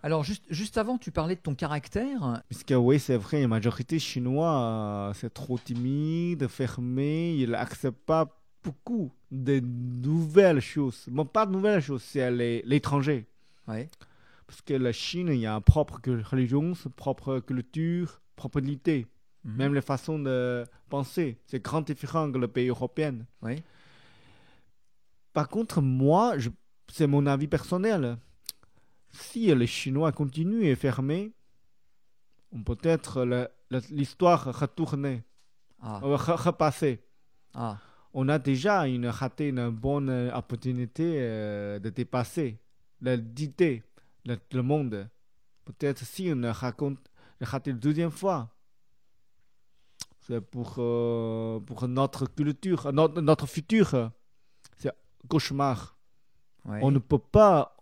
Alors 0.03 0.23
juste, 0.23 0.45
juste 0.51 0.77
avant, 0.77 0.99
tu 0.99 1.11
parlais 1.11 1.35
de 1.37 1.41
ton 1.41 1.55
caractère. 1.55 2.43
Parce 2.51 2.63
que 2.63 2.75
oui, 2.75 3.01
c'est 3.01 3.17
vrai, 3.17 3.41
la 3.41 3.49
majorité 3.49 3.99
chinois, 3.99 5.09
euh, 5.09 5.13
c'est 5.15 5.33
trop 5.33 5.57
timide, 5.59 6.47
fermé, 6.49 7.37
il 7.37 7.53
n'accepte 7.53 8.05
pas 8.05 8.29
beaucoup 8.63 9.11
de 9.31 9.61
nouvelles 9.61 10.61
choses. 10.61 11.05
Bon, 11.11 11.25
pas 11.25 11.47
de 11.47 11.53
nouvelles 11.53 11.81
choses, 11.81 12.03
c'est 12.03 12.31
l'étranger. 12.31 13.27
Ouais. 13.67 13.89
Parce 14.47 14.63
que 14.63 14.75
la 14.75 14.93
Chine, 14.93 15.29
il 15.29 15.41
y 15.41 15.47
a 15.47 15.55
une 15.55 15.61
propre 15.63 16.01
religion, 16.31 16.75
sa 16.75 16.89
propre 16.91 17.41
culture, 17.41 18.21
propre 18.37 18.61
idée. 18.63 19.07
Mhm. 19.45 19.57
Même 19.57 19.75
les 19.75 19.81
façons 19.83 20.19
de 20.19 20.65
penser, 20.89 21.39
c'est 21.47 21.63
grand 21.63 21.83
différent 21.83 22.31
que 22.31 22.39
le 22.39 22.49
pays 22.49 22.69
européen. 22.69 23.19
Par 25.33 25.49
contre, 25.49 25.83
moi, 25.83 26.37
c'est 26.91 27.07
mon 27.07 27.27
avis 27.27 27.49
personnel. 27.49 28.17
Si 29.11 29.53
les 29.55 29.67
Chinois 29.67 30.13
continuent 30.13 30.71
à 30.73 30.77
fermer, 30.77 31.33
on 32.53 32.63
peut 32.63 32.79
être 32.83 33.25
le- 33.25 33.49
le- 33.71 33.81
l'histoire 33.91 34.45
retournée, 34.61 35.23
Ah, 35.81 36.01
re- 36.03 36.37
repassée. 36.47 37.03
ah. 37.55 37.79
On 38.15 38.29
a 38.31 38.39
déjà 38.39 38.87
une, 38.87 39.07
raté 39.09 39.49
une 39.49 39.69
bonne 39.69 40.09
opportunité 40.33 41.17
euh, 41.19 41.79
de 41.79 41.91
dépasser 41.91 42.59
l'idée, 43.03 43.83
le, 44.27 44.39
le 44.53 44.63
monde. 44.63 45.09
Peut-être 45.65 46.05
si 46.05 46.33
on 46.35 46.53
raconte, 46.53 46.99
raté 47.41 47.73
la 47.73 47.79
deuxième 47.79 48.11
fois, 48.11 48.51
C'est 50.21 50.41
pour, 50.41 50.75
euh, 50.79 51.61
pour 51.61 51.87
notre 51.89 52.27
culture, 52.27 52.93
notre, 52.93 53.21
notre 53.21 53.47
futur. 53.47 54.11
C'est 54.77 54.93
cauchemar. 55.29 55.97
Ouais. 56.65 56.81
On 56.83 56.91
ne 56.91 56.99
peut 56.99 57.19
pas 57.19 57.77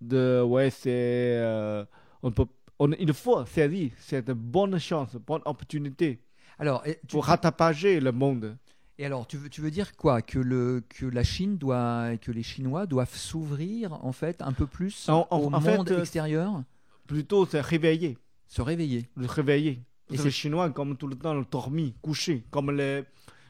de 0.00 0.42
ouais 0.42 0.70
c'est 0.70 1.36
euh, 1.38 1.84
on 2.22 2.32
peut 2.32 2.46
on, 2.78 2.92
il 2.92 3.12
faut 3.12 3.44
saisir 3.46 3.92
cette 3.98 4.30
bonne 4.30 4.78
chance, 4.78 5.14
bonne 5.16 5.42
opportunité 5.44 6.22
Alors, 6.58 6.82
tu, 6.84 6.94
pour 7.08 7.26
rattraper 7.26 8.00
le 8.00 8.12
monde. 8.12 8.56
Et 9.00 9.06
alors 9.06 9.26
tu, 9.26 9.38
veux, 9.38 9.48
tu 9.48 9.60
veux 9.62 9.70
dire 9.70 9.96
quoi? 9.96 10.20
Que, 10.20 10.38
le, 10.38 10.82
que 10.88 11.06
la 11.06 11.24
Chine 11.24 11.56
doit, 11.56 12.16
que 12.18 12.30
les 12.30 12.42
Chinois 12.42 12.84
doivent 12.86 13.14
s'ouvrir 13.16 13.92
en 14.04 14.12
fait 14.12 14.42
un 14.42 14.52
peu 14.52 14.66
plus 14.66 15.08
En- 15.08 15.26
en- 15.30 15.38
au 15.40 15.46
en 15.46 15.60
monde 15.60 15.90
euh, 15.90 16.00
extérieur, 16.00 16.62
Plutôt 17.06 17.46
c'est 17.46 17.60
réveiller, 17.62 18.18
se 18.46 18.60
réveiller 18.62 19.08
le 19.16 19.26
réveiller. 19.26 19.82
Et 20.12 20.16
les 20.16 20.30
Chinois 20.30 20.68
comme 20.70 20.96
tout 20.96 21.06
le 21.06 21.16
temps 21.16 21.40
dormi, 21.50 21.94
couché, 22.02 22.44
comme 22.50 22.70
les 22.70 23.04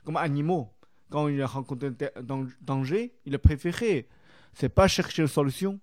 comme 0.04 0.16
animaux. 0.16 0.71
Quand 1.11 1.26
ils 1.26 1.42
rencontrent 1.42 1.87
un 1.87 1.90
da- 1.90 2.23
dan- 2.23 2.49
danger, 2.61 3.12
ils 3.26 3.38
préféraient 3.38 4.07
c'est 4.54 4.69
pas 4.69 4.87
chercher 4.87 5.23
une 5.23 5.28
solution, 5.28 5.80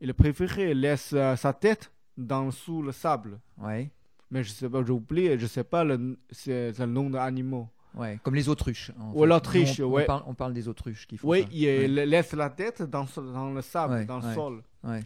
ils 0.00 0.12
préféraient 0.12 0.74
laisser 0.74 1.16
euh, 1.16 1.34
sa 1.36 1.52
tête 1.54 1.90
dans 2.16 2.50
sous 2.50 2.82
le 2.82 2.92
sable. 2.92 3.40
Ouais, 3.56 3.90
Mais 4.30 4.44
je 4.44 4.50
sais 4.50 4.68
pas, 4.68 4.84
j'ai 4.84 4.92
oublié, 4.92 5.38
je 5.38 5.46
sais 5.46 5.64
pas 5.64 5.82
le 5.84 6.18
c'est 6.30 6.78
le 6.78 6.86
nom 6.86 7.08
d'animaux. 7.10 7.68
Ouais, 7.98 8.18
comme 8.22 8.34
les 8.34 8.48
autruches. 8.48 8.90
Ou 9.14 9.24
l'autruche, 9.24 9.80
on, 9.80 9.84
ouais. 9.90 10.04
parle, 10.06 10.22
on 10.26 10.34
parle 10.34 10.54
des 10.54 10.68
autruches 10.68 11.06
qui 11.06 11.16
font 11.16 11.28
Oui, 11.28 11.42
ça. 11.42 11.48
il 11.52 11.64
Ouais, 11.66 11.84
il 11.84 11.94
laisse 11.94 12.32
la 12.32 12.50
tête 12.50 12.82
dans, 12.82 13.06
le 13.54 13.60
sable, 13.62 13.94
Ouais, 13.94 14.04
dans 14.06 14.20
le 14.20 14.34
sol. 14.34 14.62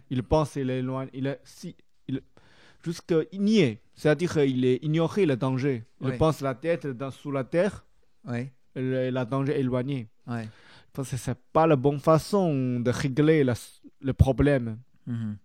Il 0.09 0.23
pense 0.23 0.51
qu'il 0.53 0.69
est 0.69 0.81
loin. 0.81 1.07
Il 1.13 1.27
est 1.27 1.39
si, 1.43 1.75
il, 2.07 2.21
jusqu'à 2.83 3.17
nier, 3.33 3.81
c'est-à-dire 3.95 4.33
qu'il 4.33 4.63
est 4.65 4.83
ignoré 4.83 5.25
le 5.25 5.35
danger. 5.35 5.83
Il 6.01 6.17
pense 6.17 6.41
la 6.41 6.55
tête 6.55 6.87
dans, 6.87 7.11
sous 7.11 7.31
la 7.31 7.43
terre, 7.43 7.85
et 8.33 8.47
le, 8.75 9.09
le 9.09 9.25
danger 9.25 9.53
est 9.53 9.59
éloigné. 9.59 10.07
ouais. 10.27 10.47
Parce 10.95 11.09
que 11.09 11.17
c'est 11.17 11.37
pas 11.51 11.65
la 11.65 11.75
bonne 11.75 11.99
façon 11.99 12.79
de 12.79 12.91
régler 12.91 13.43
la- 13.43 13.55
le 14.01 14.13
problème. 14.13 14.77
Mhm. 15.07 15.37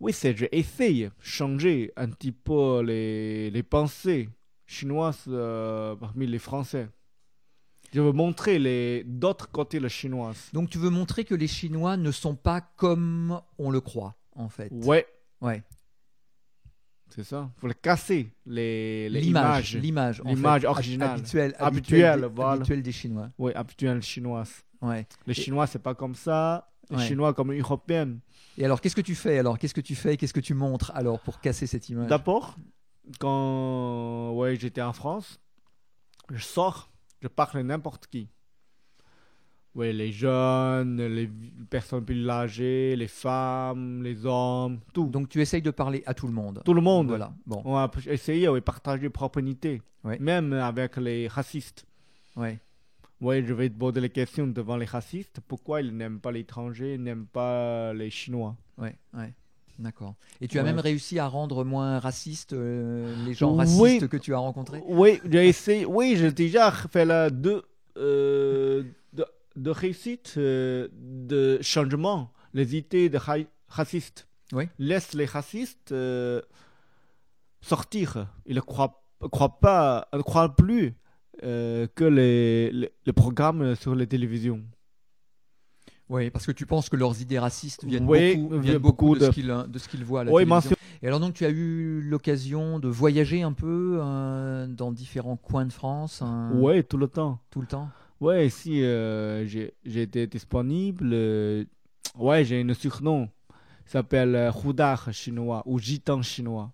Oui, 0.00 0.12
c'est 0.12 0.36
j'ai 0.36 0.56
essayé 0.56 1.06
de 1.08 1.12
changer 1.20 1.92
un 1.96 2.08
petit 2.10 2.30
peu 2.30 2.80
les, 2.82 3.50
les 3.50 3.62
pensées 3.64 4.28
chinoises 4.68 5.24
euh, 5.26 5.96
parmi 5.96 6.26
les 6.28 6.38
Français. 6.38 6.88
Je 7.92 8.00
veux 8.02 8.12
montrer 8.12 8.58
les 8.60 9.02
d'autres 9.04 9.50
côtés 9.50 9.80
les 9.80 9.88
chinoises. 9.88 10.50
Donc 10.52 10.68
tu 10.70 10.78
veux 10.78 10.90
montrer 10.90 11.24
que 11.24 11.34
les 11.34 11.48
Chinois 11.48 11.96
ne 11.96 12.10
sont 12.12 12.36
pas 12.36 12.60
comme 12.60 13.40
on 13.58 13.70
le 13.70 13.80
croit, 13.80 14.14
en 14.36 14.48
fait. 14.50 14.70
Ouais, 14.70 15.06
Ouais. 15.40 15.62
c'est 17.08 17.24
ça. 17.24 17.50
Faut 17.56 17.66
les 17.66 17.74
casser 17.74 18.30
les 18.44 19.08
L'image, 19.08 19.74
l'image, 19.76 20.20
L'image 20.24 20.64
originale. 20.66 21.10
habituelle, 21.12 21.54
Habituelle, 21.58 22.04
habituelle, 22.04 22.20
des, 22.20 22.26
voilà. 22.36 22.52
habituelle 22.52 22.82
des 22.82 22.92
Chinois. 22.92 23.30
Oui, 23.38 23.52
habituelles 23.54 24.02
chinoises. 24.02 24.52
Ouais. 24.82 25.06
Les 25.26 25.34
Chinois, 25.34 25.66
c'est 25.66 25.78
pas 25.82 25.94
comme 25.94 26.14
ça. 26.14 26.70
Les 26.90 26.96
Ouais. 26.96 27.06
Chinois 27.06 27.32
comme 27.34 27.52
les 27.52 27.60
Européens. 27.60 28.18
Et 28.58 28.64
alors, 28.64 28.80
qu'est-ce 28.80 28.94
que 28.96 29.00
tu 29.00 29.14
fais 29.14 29.38
Alors, 29.38 29.58
qu'est-ce 29.58 29.74
que 29.74 29.80
tu 29.80 29.94
fais? 29.94 30.16
Qu'est-ce 30.16 30.32
que 30.34 30.40
tu 30.40 30.54
montres 30.54 30.90
alors 30.94 31.20
pour 31.20 31.40
casser 31.40 31.66
cette 31.66 31.88
image? 31.88 32.08
D'abord, 32.08 32.56
quand 33.18 34.32
ouais, 34.32 34.56
j'étais 34.56 34.82
en 34.82 34.92
France, 34.92 35.40
je 36.30 36.42
sors, 36.42 36.90
je 37.22 37.28
parle 37.28 37.58
à 37.58 37.62
n'importe 37.62 38.06
qui. 38.06 38.28
Ouais, 39.74 39.92
les 39.92 40.10
jeunes, 40.10 41.00
les 41.06 41.30
personnes 41.70 42.04
plus 42.04 42.28
âgées, 42.28 42.96
les 42.96 43.06
femmes, 43.06 44.02
les 44.02 44.26
hommes, 44.26 44.80
tout. 44.92 45.06
Donc, 45.06 45.28
tu 45.28 45.40
essayes 45.40 45.62
de 45.62 45.70
parler 45.70 46.02
à 46.06 46.14
tout 46.14 46.26
le 46.26 46.32
monde. 46.32 46.62
tout 46.64 46.74
le 46.74 46.80
monde. 46.80 47.08
Voilà. 47.08 47.32
Bon. 47.46 47.62
On 47.64 47.74
va 47.74 47.90
essayer 48.06 48.46
de 48.46 48.60
partager 48.60 49.08
propre 49.08 49.38
unité. 49.38 49.80
Ouais. 50.02 50.18
Même 50.18 50.52
avec 50.52 50.96
les 50.96 51.28
racistes. 51.28 51.86
Ouais. 52.34 52.58
Oui, 53.20 53.44
je 53.44 53.52
vais 53.52 53.68
te 53.68 53.78
poser 53.78 54.00
les 54.00 54.10
questions 54.10 54.46
devant 54.46 54.76
les 54.76 54.86
racistes. 54.86 55.40
Pourquoi 55.46 55.80
ils 55.82 55.96
n'aiment 55.96 56.20
pas 56.20 56.32
l'étranger, 56.32 56.98
n'aiment 56.98 57.26
pas 57.26 57.92
les 57.92 58.10
Chinois? 58.10 58.56
Ouais. 58.78 58.96
Ouais. 59.12 59.34
D'accord. 59.78 60.14
Et 60.40 60.48
tu 60.48 60.58
as 60.58 60.64
même 60.64 60.80
réussi 60.80 61.18
à 61.20 61.28
rendre 61.28 61.64
moins 61.64 62.00
racistes 62.00 62.52
euh, 62.52 63.14
les 63.24 63.34
gens 63.34 63.52
Oui. 63.52 63.58
racistes 63.58 64.08
que 64.08 64.16
tu 64.16 64.34
as 64.34 64.38
rencontrés? 64.38 64.82
Oui, 64.86 65.20
j'ai 65.30 65.46
essayé. 65.48 65.86
Oui, 65.86 66.16
j'ai 66.16 66.32
déjà 66.32 66.72
fait 66.72 67.04
la 67.04 67.30
deux 67.30 67.62
euh, 67.96 68.82
de, 69.12 69.24
de 69.54 69.70
réussite, 69.70 70.34
euh, 70.36 70.88
de 70.92 71.58
changement, 71.62 72.32
les 72.54 72.76
idées 72.76 73.08
de 73.08 73.18
ra- 73.18 73.36
racistes. 73.68 74.26
Oui. 74.52 74.64
Laisse 74.80 75.14
les 75.14 75.26
racistes 75.26 75.94
sortir. 77.60 78.26
Ils 78.46 78.56
ne 78.56 78.60
croient, 78.60 79.02
croient 79.30 79.60
pas, 79.60 80.08
ne 80.12 80.22
croient 80.22 80.54
plus 80.56 80.94
que 81.40 82.04
les, 82.04 82.72
les, 82.72 82.90
les 83.06 83.12
programmes 83.12 83.76
sur 83.76 83.94
les 83.94 84.06
télévisions. 84.08 84.62
Oui, 86.08 86.30
parce 86.30 86.46
que 86.46 86.52
tu 86.52 86.64
penses 86.64 86.88
que 86.88 86.96
leurs 86.96 87.20
idées 87.20 87.38
racistes 87.38 87.84
viennent 87.84 88.06
Oui, 88.06 88.34
beaucoup, 88.34 88.48
viennent 88.50 88.62
viennent 88.62 88.78
beaucoup 88.78 89.14
de, 89.14 89.20
de- 89.20 89.26
ce 89.26 89.30
qu'ils, 89.30 89.46
de 89.68 89.78
ce 89.78 89.88
qu'ils 89.88 90.04
voient 90.04 90.22
à 90.22 90.24
la 90.24 90.32
Oui, 90.32 90.42
télévision. 90.44 90.70
Et 91.02 91.06
alors 91.06 91.20
donc 91.20 91.34
tu 91.34 91.44
as 91.44 91.50
eu 91.50 92.00
l'occasion 92.00 92.78
de 92.78 92.88
voyager 92.88 93.42
un 93.42 93.52
peu 93.52 93.98
euh, 94.02 94.66
dans 94.66 94.90
différents 94.90 95.36
coins 95.36 95.66
de 95.66 95.72
France 95.72 96.22
hein, 96.22 96.64
Oui, 96.64 96.82
tout 96.84 96.96
le 96.96 97.08
temps. 97.08 97.40
tout 97.50 97.60
le 97.60 97.66
temps? 97.66 97.92
Ouais, 98.20 98.48
si 98.50 98.82
euh, 98.82 99.46
j'ai 99.46 99.74
été 100.02 100.26
disponible, 100.26 101.10
euh, 101.12 101.64
ouais, 102.16 102.44
j'ai 102.44 102.60
un 102.62 102.74
surnom. 102.74 103.28
Il 103.86 103.90
s'appelle 103.90 104.34
euh, 104.36 104.50
Roudar 104.50 105.12
chinois 105.12 105.62
ou 105.66 105.78
Gitan 105.78 106.22
chinois. 106.22 106.72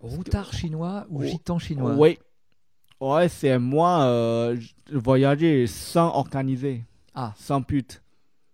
Routard 0.00 0.52
chinois 0.52 1.06
ou 1.08 1.22
Oh, 1.22 1.24
gitan 1.24 1.58
chinois? 1.60 1.94
Oui. 1.98 2.18
Ouais, 3.00 3.28
c'est 3.28 3.58
moi, 3.58 4.04
euh, 4.06 4.56
voyageais 4.92 5.66
sans 5.68 6.08
organiser, 6.14 6.84
Ah, 7.14 7.34
sans 7.34 7.62
pute. 7.62 8.02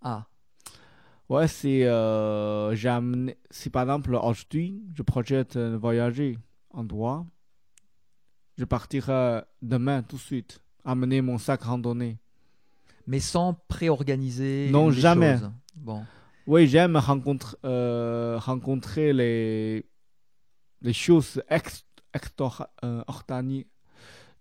Ah, 0.05 0.27
Ouais, 1.31 1.49
c'est. 1.49 1.85
Euh, 1.85 2.75
j'ai 2.75 2.91
amené- 2.91 3.39
si 3.51 3.71
par 3.71 3.83
exemple 3.85 4.15
aujourd'hui, 4.15 4.83
je 4.95 5.03
projette 5.03 5.57
de 5.57 5.75
voyager 5.75 6.39
en 6.71 6.85
droit, 6.85 7.25
je 8.59 8.65
partirai 8.67 9.41
demain 9.63 10.03
tout 10.03 10.17
de 10.17 10.21
suite, 10.21 10.61
amener 10.85 11.23
mon 11.23 11.39
sac 11.39 11.63
randonnée. 11.63 12.19
mais 13.07 13.21
sans 13.21 13.55
préorganiser 13.69 14.69
Non, 14.71 14.89
les 14.91 14.97
jamais. 15.01 15.39
choses. 15.39 15.51
Bon, 15.77 16.05
Oui, 16.47 16.67
j'aime 16.67 16.97
rencontre, 16.97 17.57
euh, 17.65 18.39
rencontrer 18.39 19.13
les, 19.15 19.87
les 20.83 20.93
choses 20.93 21.43
ex, 21.49 21.85
extor- 22.15 22.67
euh, 22.85 23.03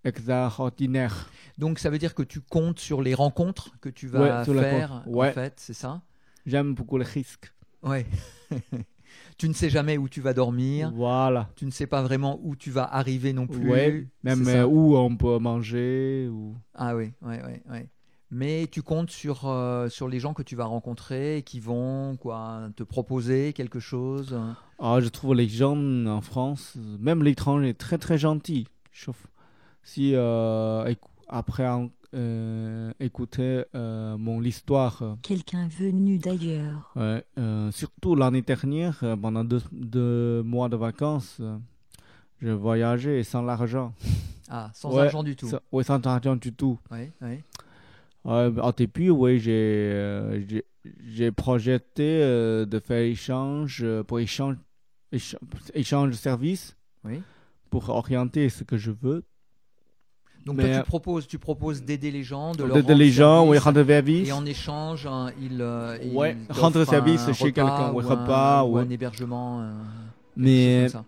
extraordinaires. 0.03 1.29
donc 1.57 1.79
ça 1.79 1.89
veut 1.89 1.97
dire 1.97 2.13
que 2.15 2.23
tu 2.23 2.41
comptes 2.41 2.79
sur 2.79 3.01
les 3.01 3.13
rencontres 3.13 3.77
que 3.79 3.89
tu 3.89 4.07
vas 4.07 4.43
Ouais, 4.43 4.53
faire, 4.61 5.01
con- 5.05 5.11
en 5.11 5.13
ouais. 5.17 5.31
fait, 5.31 5.53
c'est 5.57 5.73
ça? 5.73 6.01
J'aime 6.45 6.73
beaucoup 6.73 6.97
les 6.97 7.05
risques. 7.05 7.53
Ouais. 7.81 8.05
tu 9.37 9.47
ne 9.49 9.53
sais 9.53 9.69
jamais 9.69 9.97
où 9.97 10.09
tu 10.09 10.21
vas 10.21 10.33
dormir, 10.33 10.91
Voilà. 10.95 11.49
tu 11.55 11.65
ne 11.65 11.71
sais 11.71 11.87
pas 11.87 12.01
vraiment 12.01 12.39
où 12.43 12.55
tu 12.55 12.71
vas 12.71 12.83
arriver 12.83 13.33
non 13.33 13.47
plus. 13.47 13.69
Ouais, 13.69 14.07
même 14.23 14.47
euh, 14.47 14.65
où 14.65 14.95
on 14.97 15.15
peut 15.15 15.37
manger. 15.39 16.27
Ou... 16.31 16.55
Ah 16.73 16.95
oui, 16.95 17.11
ouais, 17.21 17.41
ouais, 17.43 17.61
ouais. 17.69 17.89
Mais 18.35 18.67
tu 18.71 18.81
comptes 18.81 19.11
sur, 19.11 19.47
euh, 19.47 19.89
sur 19.89 20.07
les 20.07 20.19
gens 20.19 20.33
que 20.33 20.41
tu 20.41 20.55
vas 20.55 20.65
rencontrer 20.65 21.37
et 21.37 21.41
qui 21.43 21.59
vont 21.59 22.17
quoi, 22.17 22.61
te 22.75 22.81
proposer 22.81 23.53
quelque 23.53 23.79
chose. 23.79 24.35
Ah, 24.79 24.97
je 25.01 25.07
trouve 25.09 25.35
les 25.35 25.47
gens 25.47 25.77
en 26.07 26.21
France, 26.21 26.75
même 26.99 27.21
l'étranger, 27.23 27.75
très 27.75 27.99
très 27.99 28.17
gentils. 28.17 28.67
Sauf 28.91 29.27
si 29.83 30.13
euh, 30.15 30.93
après 31.27 31.67
en- 31.67 31.89
euh, 32.15 32.91
écouter 32.99 33.63
euh, 33.73 34.17
mon 34.17 34.41
histoire. 34.43 35.17
Quelqu'un 35.23 35.67
venu 35.67 36.17
d'ailleurs. 36.19 36.91
Ouais, 36.95 37.23
euh, 37.39 37.71
surtout 37.71 38.15
l'année 38.15 38.43
dernière, 38.43 39.03
pendant 39.21 39.43
deux, 39.43 39.61
deux 39.71 40.43
mois 40.43 40.69
de 40.69 40.75
vacances, 40.75 41.41
je 42.39 42.49
voyageais 42.49 43.23
sans 43.23 43.41
l'argent. 43.41 43.93
Ah, 44.49 44.69
sans 44.73 44.93
Ouais, 44.93 45.03
argent 45.03 45.23
du 45.23 45.35
tout. 45.35 45.47
Sans- 45.47 45.59
ouais, 45.71 45.83
sans 45.83 46.05
argent 46.05 46.35
du 46.35 46.53
tout. 46.53 46.77
Début, 48.77 49.09
oui, 49.09 49.39
j'ai 49.39 49.51
euh, 49.51 50.41
j'ai- 50.47 50.65
j'ai 51.07 51.31
projeté 51.31 52.21
euh, 52.21 52.65
de 52.65 52.79
faire 52.79 53.01
échange 53.01 53.85
pour 54.07 54.19
échange, 54.19 54.57
échange, 55.11 55.39
échange 55.73 56.09
de 56.11 56.15
services 56.15 56.75
Oui. 57.05 57.21
pour 57.69 57.89
orienter 57.89 58.49
ce 58.49 58.63
que 58.63 58.77
je 58.77 58.91
veux. 58.91 59.23
Donc 60.45 60.57
Mais, 60.57 60.63
toi, 60.63 60.71
euh, 60.73 60.79
tu 60.81 60.85
proposes, 60.87 61.27
tu 61.27 61.39
proposes 61.39 61.83
d'aider 61.83 62.11
les 62.11 62.23
gens, 62.23 62.51
de 62.51 62.63
leur 62.65 62.75
rendre 62.75 62.93
les 62.93 63.11
gens, 63.11 63.43
oui, 63.47 63.57
service, 63.57 63.63
rendre 63.63 63.83
service. 63.85 64.27
Et 64.27 64.31
en 64.33 64.45
échange, 64.45 65.05
hein, 65.07 65.31
ils, 65.41 65.61
euh, 65.61 65.97
ils 66.03 66.13
Ouais, 66.13 66.35
t'offrent 66.49 66.61
rendre 66.61 66.83
service 66.85 67.31
chez 67.33 67.51
quelqu'un, 67.53 67.91
ou 67.93 67.99
un- 68.01 68.03
repas, 68.03 68.63
ou 68.65 68.77
un 68.77 68.89
hébergement. 68.89 69.61
euh, 69.61 69.71
Mais 70.35 70.89
ça. 70.89 71.05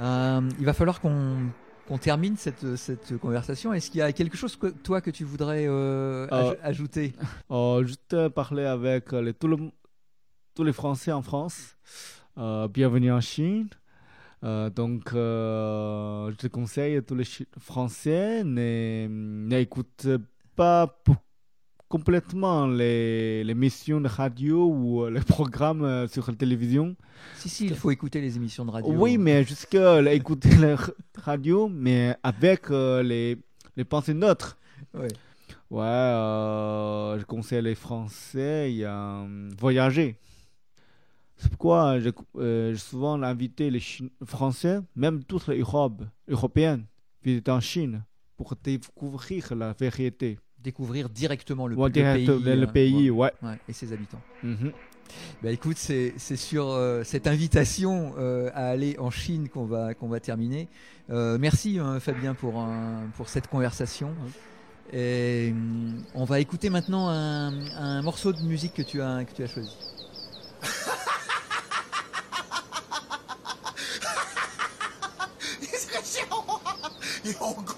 Euh, 0.00 0.40
il 0.58 0.64
va 0.64 0.72
falloir 0.72 1.00
qu'on 1.00 1.98
termine 2.00 2.36
cette, 2.36 2.76
cette 2.76 3.16
conversation. 3.18 3.72
Est-ce 3.72 3.90
qu'il 3.90 3.98
y 3.98 4.02
a 4.02 4.12
quelque 4.12 4.36
chose 4.36 4.56
que 4.56 4.66
toi 4.68 5.00
que 5.00 5.10
tu 5.10 5.22
voudrais 5.24 5.66
aj- 5.68 6.56
ajouter? 6.62 7.12
juste 7.86 8.28
parler 8.30 8.64
avec 8.64 9.12
les, 9.12 9.34
tout 9.34 9.46
le- 9.48 9.70
tous 10.54 10.64
les 10.64 10.72
Français 10.72 11.12
en 11.12 11.22
France. 11.22 11.76
Bienvenue 12.74 13.12
en 13.12 13.20
Chine. 13.20 13.68
Euh, 14.44 14.70
donc, 14.70 15.12
euh, 15.14 16.30
je 16.30 16.36
te 16.36 16.46
conseille 16.46 16.96
à 16.96 17.02
tous 17.02 17.14
les 17.14 17.24
Français 17.58 18.42
n'écoutent 18.44 20.06
pas 20.54 20.96
complètement 21.88 22.66
les, 22.66 23.42
les 23.44 23.54
missions 23.54 24.00
de 24.00 24.08
radio 24.08 24.66
ou 24.66 25.02
euh, 25.02 25.10
les 25.10 25.20
programmes 25.36 26.06
sur 26.08 26.30
la 26.30 26.36
télévision. 26.36 26.94
Si, 27.36 27.48
si, 27.48 27.66
il 27.66 27.74
faut 27.74 27.90
écouter 27.90 28.20
les 28.20 28.36
émissions 28.36 28.64
de 28.64 28.70
radio. 28.70 28.92
Oui, 28.92 29.18
mais 29.18 29.44
jusque 29.44 29.74
là, 29.74 30.12
écouter 30.12 30.54
la 30.56 30.76
radio, 31.16 31.68
mais 31.68 32.16
avec 32.22 32.70
euh, 32.70 33.02
les, 33.02 33.38
les 33.76 33.84
pensées 33.84 34.14
neutres. 34.14 34.56
Ouais. 34.94 35.08
Ouais, 35.70 35.82
euh, 35.84 37.18
je 37.18 37.24
conseille 37.24 37.62
les 37.62 37.74
Français 37.74 38.82
a, 38.84 39.22
euh, 39.22 39.50
voyager. 39.58 40.16
C'est 41.38 41.48
pourquoi 41.50 42.00
je- 42.00 42.10
euh, 42.36 42.72
j'ai 42.72 42.78
souvent 42.78 43.22
invité 43.22 43.70
les 43.70 43.80
Chi- 43.80 44.10
Français, 44.24 44.80
même 44.96 45.22
toutes 45.24 45.46
les 45.48 45.60
Europes, 45.60 46.02
Européennes, 46.28 46.84
visiter 47.22 47.50
en 47.52 47.60
Chine 47.60 48.02
pour 48.36 48.54
découvrir 48.62 49.54
la 49.54 49.72
vérité. 49.72 50.38
Découvrir 50.62 51.08
directement 51.08 51.68
le, 51.68 51.76
Ouais, 51.76 51.86
le 51.88 51.92
direct- 51.92 52.26
pays, 52.26 52.42
le, 52.56 52.62
euh, 52.62 52.66
pays, 52.66 53.10
ouais, 53.10 53.32
et 53.68 53.72
ses 53.72 53.92
habitants. 53.92 54.20
Bah 55.42 55.50
écoute, 55.52 55.78
c'est 55.78 56.18
sur 56.36 56.66
euh, 56.68 57.02
cette 57.04 57.26
invitation 57.26 58.12
euh, 58.18 58.50
à 58.52 58.66
aller 58.68 58.96
en 58.98 59.10
Chine 59.10 59.48
qu'on 59.48 59.64
va, 59.64 59.94
qu'on 59.94 60.08
va 60.08 60.20
terminer. 60.20 60.68
Euh, 61.08 61.38
merci 61.40 61.78
hein, 61.78 61.98
Fabien 62.00 62.34
pour, 62.34 62.58
un- 62.58 63.06
pour 63.16 63.28
cette 63.28 63.46
conversation. 63.46 64.10
Et 64.92 65.50
hum, 65.52 66.02
on 66.14 66.24
va 66.24 66.40
écouter 66.40 66.68
maintenant 66.68 67.08
un, 67.08 67.52
un 67.76 68.02
morceau 68.02 68.32
de 68.32 68.40
musique 68.42 68.74
que 68.74 68.82
tu 68.82 69.00
as, 69.00 69.24
que 69.24 69.32
tu 69.34 69.42
as 69.42 69.46
choisi. 69.46 69.70
Yo, 77.40 77.77